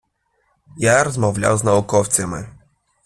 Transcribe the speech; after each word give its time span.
Я 0.77 1.03
розмовляв 1.03 1.57
з 1.57 1.63
науковцями. 1.63 2.49